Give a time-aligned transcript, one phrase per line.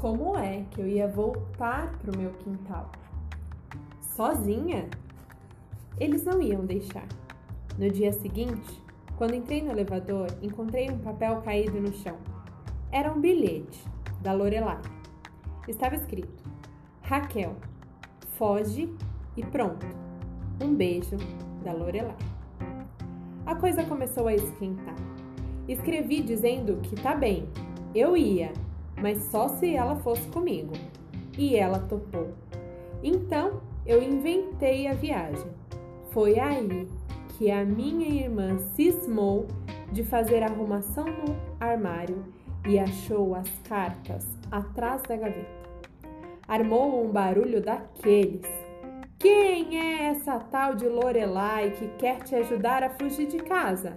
[0.00, 2.90] como é que eu ia voltar para o meu quintal?
[4.00, 4.88] Sozinha?
[5.98, 7.06] Eles não iam deixar.
[7.78, 8.82] No dia seguinte,
[9.18, 12.16] quando entrei no elevador, encontrei um papel caído no chão.
[12.90, 13.86] Era um bilhete
[14.22, 14.80] da Lorelai.
[15.68, 16.42] Estava escrito:
[17.02, 17.54] Raquel,
[18.38, 18.90] foge
[19.36, 19.86] e pronto.
[20.64, 21.18] Um beijo
[21.62, 22.16] da Lorelai.
[23.44, 24.96] A coisa começou a esquentar.
[25.68, 27.46] Escrevi dizendo que tá bem,
[27.94, 28.50] eu ia,
[29.00, 30.72] mas só se ela fosse comigo.
[31.36, 32.34] E ela topou.
[33.02, 35.50] Então eu inventei a viagem.
[36.10, 36.88] Foi aí
[37.36, 39.46] que a minha irmã cismou
[39.92, 42.24] de fazer arrumação no armário
[42.68, 45.60] e achou as cartas atrás da gaveta.
[46.46, 48.46] Armou um barulho daqueles.
[49.18, 53.94] Quem é essa tal de Lorelai que quer te ajudar a fugir de casa?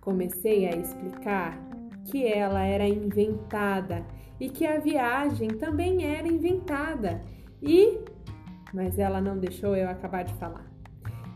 [0.00, 1.58] Comecei a explicar
[2.04, 4.04] que ela era inventada
[4.40, 7.22] e que a viagem também era inventada.
[7.62, 7.98] E.
[8.72, 10.66] Mas ela não deixou eu acabar de falar.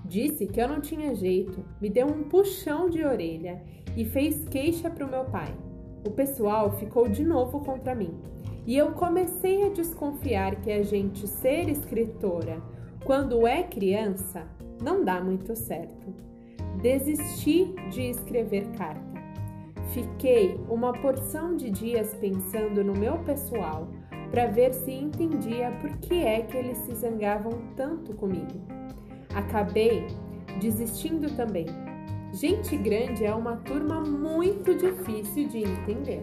[0.05, 3.63] Disse que eu não tinha jeito, me deu um puxão de orelha
[3.97, 5.55] e fez queixa para o meu pai.
[6.07, 8.19] O pessoal ficou de novo contra mim
[8.67, 12.63] e eu comecei a desconfiar que a gente ser escritora
[13.05, 14.47] quando é criança
[14.83, 16.15] não dá muito certo.
[16.81, 19.08] Desisti de escrever carta.
[19.99, 23.89] Fiquei uma porção de dias pensando no meu pessoal
[24.31, 28.61] para ver se entendia por que é que eles se zangavam tanto comigo.
[29.35, 30.07] Acabei
[30.61, 31.67] desistindo também.
[32.33, 36.23] Gente grande é uma turma muito difícil de entender.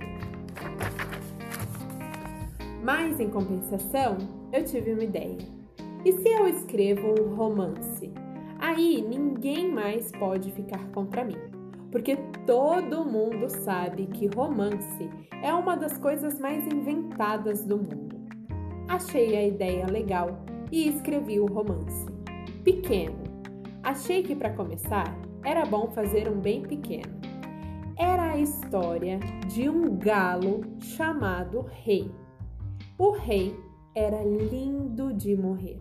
[2.82, 4.18] Mas, em compensação,
[4.54, 5.38] eu tive uma ideia.
[6.06, 8.10] E se eu escrevo um romance?
[8.58, 11.55] Aí ninguém mais pode ficar contra mim
[11.92, 15.10] porque todo mundo sabe que romance
[15.42, 18.16] é uma das coisas mais inventadas do mundo.
[18.88, 22.06] Achei a ideia legal e escrevi o romance.
[22.64, 23.24] Pequeno.
[23.84, 27.20] Achei que para começar era bom fazer um bem pequeno.
[27.98, 32.12] Era a história de um galo chamado Rei.
[32.98, 33.56] O rei
[33.96, 35.80] era lindo de morrer,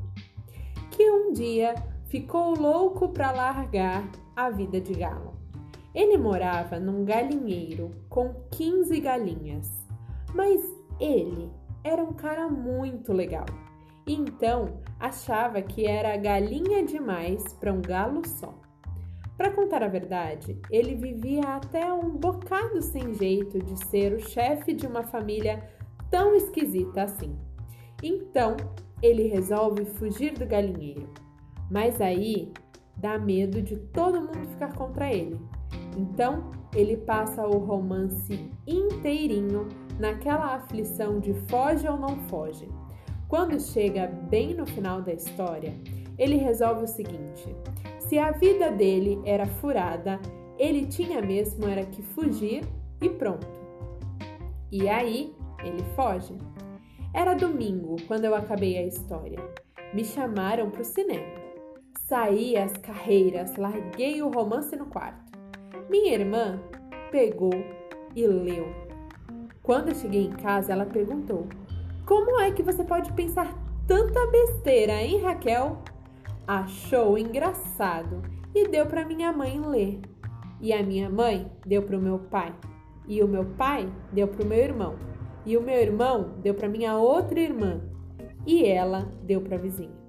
[0.90, 5.34] que um dia ficou louco para largar a vida de galo.
[5.94, 9.70] Ele morava num galinheiro com 15 galinhas,
[10.34, 10.60] mas
[10.98, 11.50] ele
[11.84, 13.46] era um cara muito legal.
[14.06, 18.54] E então achava que era galinha demais para um galo só.
[19.36, 24.72] Para contar a verdade, ele vivia até um bocado sem jeito de ser o chefe
[24.72, 25.68] de uma família
[26.10, 27.36] tão esquisita assim.
[28.02, 28.56] Então,
[29.02, 31.08] ele resolve fugir do galinheiro.
[31.70, 32.52] Mas aí
[32.96, 35.38] dá medo de todo mundo ficar contra ele.
[35.96, 39.68] Então, ele passa o romance inteirinho
[39.98, 42.68] naquela aflição de foge ou não foge.
[43.28, 45.74] Quando chega bem no final da história,
[46.18, 47.54] ele resolve o seguinte:
[48.00, 50.20] se a vida dele era furada,
[50.58, 52.64] ele tinha mesmo era que fugir
[53.00, 53.46] e pronto.
[54.70, 56.36] E aí, ele foge.
[57.12, 59.38] Era domingo quando eu acabei a história.
[59.92, 61.44] Me chamaram para o cinema.
[62.06, 65.33] Saí às carreiras, larguei o romance no quarto.
[65.88, 66.60] Minha irmã
[67.10, 67.52] pegou
[68.16, 68.66] e leu.
[69.62, 71.46] Quando cheguei em casa, ela perguntou:
[72.06, 73.52] Como é que você pode pensar
[73.86, 75.78] tanta besteira, hein, Raquel?
[76.46, 78.22] Achou engraçado
[78.54, 80.00] e deu para minha mãe ler.
[80.60, 82.54] E a minha mãe deu para o meu pai.
[83.06, 84.96] E o meu pai deu para o meu irmão.
[85.44, 87.82] E o meu irmão deu para minha outra irmã.
[88.46, 90.04] E ela deu para a vizinha.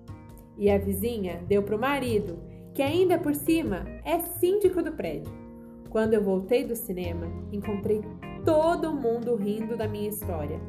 [0.57, 2.39] E a vizinha deu para o marido,
[2.73, 5.44] que ainda por cima é síndico do prédio.
[5.89, 8.01] Quando eu voltei do cinema, encontrei
[8.43, 10.59] todo mundo rindo da minha história.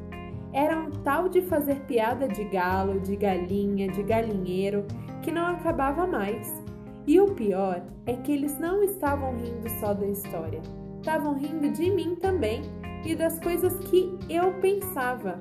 [0.52, 4.86] Era um tal de fazer piada de galo, de galinha, de galinheiro
[5.22, 6.50] que não acabava mais.
[7.06, 10.60] E o pior é que eles não estavam rindo só da história,
[10.98, 12.62] estavam rindo de mim também
[13.04, 15.38] e das coisas que eu pensava.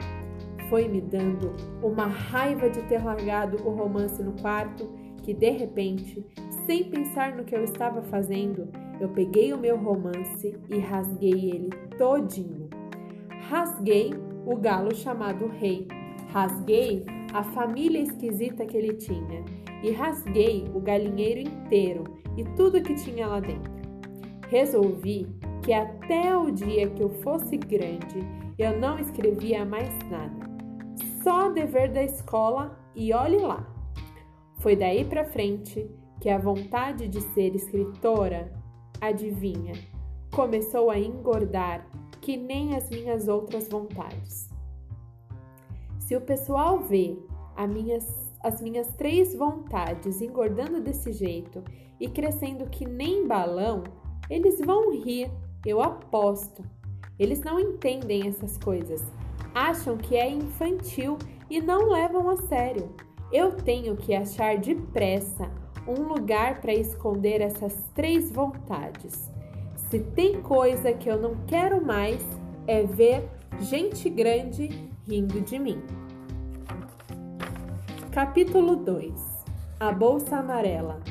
[0.70, 4.88] Foi me dando uma raiva de ter largado o romance no quarto
[5.24, 6.24] que de repente,
[6.68, 8.70] sem pensar no que eu estava fazendo,
[9.00, 12.70] eu peguei o meu romance e rasguei ele todinho.
[13.50, 14.14] Rasguei
[14.46, 15.88] o galo chamado Rei,
[16.30, 19.44] rasguei a família esquisita que ele tinha
[19.84, 22.04] e rasguei o galinheiro inteiro
[22.38, 23.74] e tudo que tinha lá dentro.
[24.48, 25.28] Resolvi
[25.62, 28.20] que até o dia que eu fosse grande
[28.58, 30.50] eu não escrevia mais nada,
[31.22, 33.68] só dever da escola e olhe lá.
[34.60, 35.90] Foi daí para frente
[36.22, 38.52] que a vontade de ser escritora
[39.02, 39.74] Adivinha,
[40.32, 41.88] começou a engordar
[42.22, 44.50] que nem as minhas outras vontades.
[46.00, 47.18] Se o pessoal vê
[47.70, 51.64] minhas, as minhas três vontades engordando desse jeito
[52.00, 53.84] e crescendo que nem balão,
[54.30, 55.32] eles vão rir,
[55.66, 56.64] eu aposto.
[57.18, 59.04] Eles não entendem essas coisas,
[59.54, 61.18] acham que é infantil
[61.50, 62.90] e não levam a sério.
[63.32, 65.50] Eu tenho que achar depressa
[65.88, 69.32] um lugar para esconder essas três vontades.
[69.90, 72.22] Se tem coisa que eu não quero mais,
[72.68, 73.30] é ver
[73.60, 75.82] gente grande rindo de mim.
[78.12, 79.12] Capítulo 2
[79.80, 81.02] A Bolsa Amarela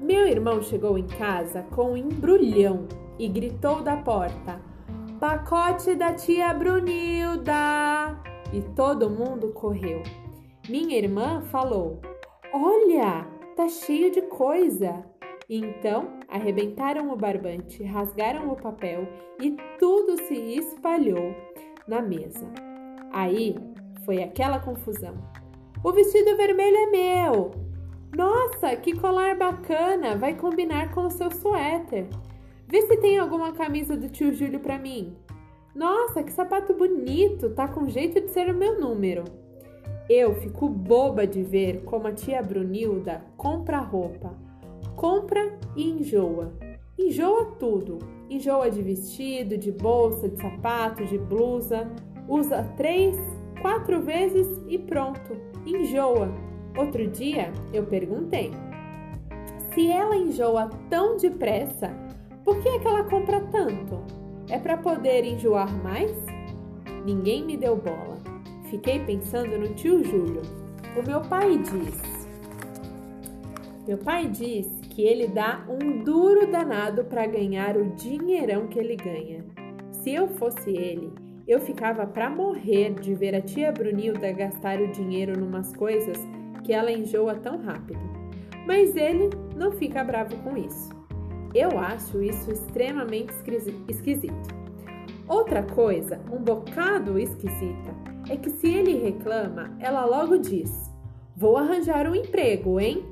[0.00, 2.86] Meu irmão chegou em casa com um embrulhão
[3.18, 4.60] e gritou da porta:
[5.18, 8.20] Pacote da tia Brunilda!
[8.52, 10.02] E todo mundo correu.
[10.68, 12.00] Minha irmã falou:
[12.52, 13.26] Olha,
[13.56, 15.04] tá cheio de coisa!
[15.50, 19.08] Então arrebentaram o barbante, rasgaram o papel
[19.40, 21.34] e tudo se espalhou
[21.88, 22.48] na mesa.
[23.12, 23.56] Aí
[24.04, 25.14] foi aquela confusão.
[25.82, 27.50] O vestido vermelho é meu!
[28.16, 30.16] Nossa, que colar bacana!
[30.16, 32.06] Vai combinar com o seu suéter.
[32.68, 35.16] Vê se tem alguma camisa do tio Júlio para mim.
[35.74, 37.50] Nossa, que sapato bonito!
[37.50, 39.41] Tá com jeito de ser o meu número.
[40.08, 44.34] Eu fico boba de ver como a tia Brunilda compra roupa.
[44.96, 46.52] Compra e enjoa.
[46.98, 47.98] Enjoa tudo.
[48.28, 51.90] Enjoa de vestido, de bolsa, de sapato, de blusa.
[52.28, 53.16] Usa três
[53.62, 56.28] quatro vezes e pronto, enjoa.
[56.76, 58.50] Outro dia eu perguntei:
[59.72, 61.90] se ela enjoa tão depressa,
[62.44, 64.02] por que é que ela compra tanto?
[64.50, 66.12] É para poder enjoar mais?
[67.06, 68.11] Ninguém me deu bola.
[68.72, 70.40] Fiquei pensando no tio Júlio.
[70.96, 72.26] O meu pai diz:
[73.86, 78.96] Meu pai diz que ele dá um duro danado para ganhar o dinheirão que ele
[78.96, 79.44] ganha.
[79.90, 81.12] Se eu fosse ele,
[81.46, 86.16] eu ficava para morrer de ver a tia Brunilda gastar o dinheiro numas coisas
[86.64, 88.00] que ela enjoa tão rápido.
[88.66, 90.88] Mas ele não fica bravo com isso.
[91.54, 93.34] Eu acho isso extremamente
[93.86, 94.62] esquisito.
[95.28, 100.90] Outra coisa, um bocado esquisita, é que se ele reclama, ela logo diz:
[101.36, 103.04] Vou arranjar um emprego, hein?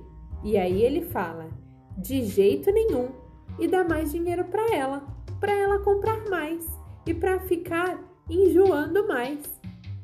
[0.42, 1.48] E aí ele fala:
[1.96, 3.10] De jeito nenhum,
[3.58, 5.04] e dá mais dinheiro para ela,
[5.38, 6.66] para ela comprar mais
[7.04, 7.98] e para ficar
[8.30, 9.38] enjoando mais.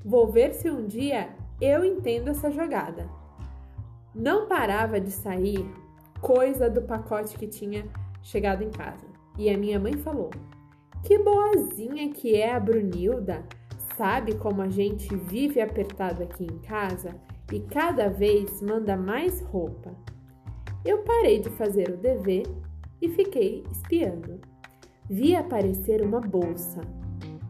[0.04, 1.30] Vou ver se um dia
[1.60, 3.08] eu entendo essa jogada.
[4.14, 5.66] Não parava de sair
[6.20, 7.86] coisa do pacote que tinha
[8.22, 9.06] chegado em casa.
[9.38, 10.28] E a minha mãe falou:
[11.02, 13.46] Que boazinha que é a Brunilda!
[13.96, 17.14] Sabe como a gente vive apertado aqui em casa
[17.52, 19.92] e cada vez manda mais roupa.
[20.84, 22.46] Eu parei de fazer o dever
[23.00, 24.40] e fiquei espiando.
[25.08, 26.80] Vi aparecer uma bolsa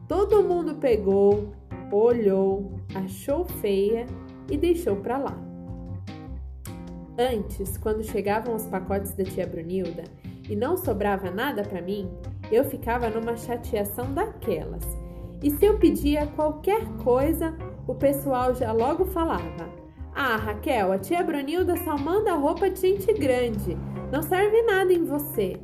[0.09, 1.53] Todo mundo pegou,
[1.91, 4.07] olhou, achou feia
[4.49, 5.37] e deixou para lá.
[7.19, 10.05] Antes, quando chegavam os pacotes da tia Brunilda
[10.49, 12.09] e não sobrava nada para mim,
[12.53, 14.85] eu ficava numa chateação daquelas.
[15.43, 17.55] E se eu pedia qualquer coisa,
[17.87, 19.69] o pessoal já logo falava:
[20.15, 23.77] Ah, Raquel, a tia Brunilda só manda roupa de gente grande,
[24.13, 25.61] não serve nada em você.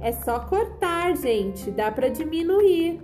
[0.00, 3.00] É só cortar, gente, dá para diminuir.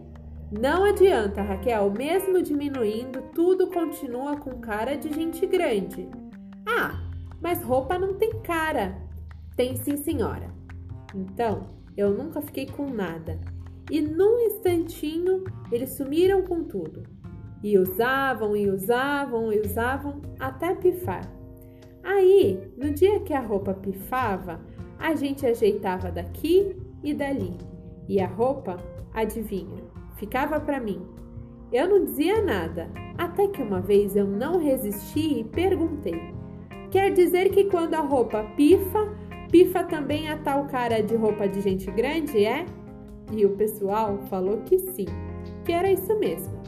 [0.50, 6.08] Não adianta, Raquel, mesmo diminuindo, tudo continua com cara de gente grande.
[6.66, 7.00] Ah,
[7.40, 8.98] mas roupa não tem cara.
[9.56, 10.50] Tem sim, senhora.
[11.14, 13.38] Então, eu nunca fiquei com nada.
[13.90, 17.02] E num instantinho, eles sumiram com tudo.
[17.62, 21.28] E usavam, e usavam, e usavam até pifar.
[22.02, 24.60] Aí, no dia que a roupa pifava,
[24.98, 27.56] a gente ajeitava daqui e dali.
[28.08, 28.76] E a roupa,
[29.12, 29.82] adivinha,
[30.16, 31.02] ficava para mim.
[31.72, 36.20] Eu não dizia nada, até que uma vez eu não resisti e perguntei:
[36.90, 39.08] Quer dizer que quando a roupa pifa,
[39.50, 42.66] pifa também a tal cara de roupa de gente grande, é?
[43.32, 45.06] E o pessoal falou que sim,
[45.64, 46.60] que era isso mesmo.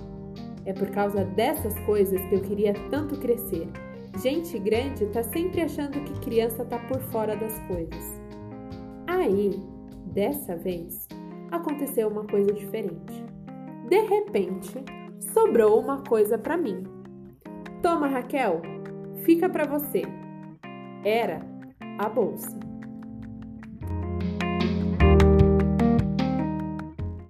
[0.64, 3.68] É por causa dessas coisas que eu queria tanto crescer.
[4.22, 8.20] Gente grande tá sempre achando que criança tá por fora das coisas.
[9.06, 9.50] Aí,
[10.06, 11.08] dessa vez,
[11.50, 13.24] aconteceu uma coisa diferente.
[13.88, 14.72] De repente,
[15.32, 16.84] sobrou uma coisa para mim.
[17.82, 18.62] Toma, Raquel,
[19.24, 20.02] fica para você.
[21.04, 21.44] Era
[21.98, 22.61] a bolsa.